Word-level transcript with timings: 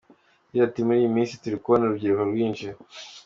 Yagize 0.47 0.63
ati 0.67 0.79
“Muri 0.85 0.97
iyi 1.01 1.15
minsi 1.15 1.39
turi 1.41 1.57
kubona 1.63 1.83
urubyiruko 1.83 2.23
rwinshi. 2.31 2.65